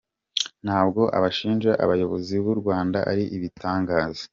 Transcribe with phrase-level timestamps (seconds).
[0.65, 4.23] Ntabwo abashinja abayobozi b’u Rwanda ari ibitangaza.